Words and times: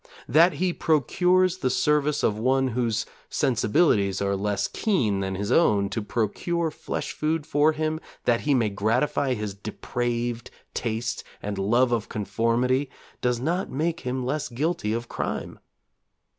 That 0.27 0.53
he 0.53 0.73
procures 0.73 1.59
the 1.59 1.69
service 1.69 2.23
of 2.23 2.39
one 2.39 2.69
whose 2.69 3.05
sensibilities 3.29 4.19
are 4.19 4.35
less 4.35 4.67
keen 4.67 5.19
than 5.19 5.35
his 5.35 5.51
own 5.51 5.89
to 5.89 6.01
procure 6.01 6.71
flesh 6.71 7.11
food 7.11 7.45
for 7.45 7.73
him 7.73 7.99
that 8.25 8.41
he 8.41 8.55
may 8.55 8.69
gratify 8.69 9.35
his 9.35 9.53
depraved 9.53 10.49
taste 10.73 11.23
and 11.39 11.59
love 11.59 11.91
of 11.91 12.09
conformity 12.09 12.89
does 13.21 13.39
not 13.39 13.69
make 13.69 13.99
him 13.99 14.25
less 14.25 14.49
guilty 14.49 14.91
of 14.91 15.07
crime. 15.07 15.59